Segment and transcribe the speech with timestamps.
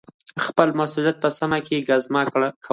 [0.45, 2.43] خپل د مسؤلیت په سیمه کي ګزمه کول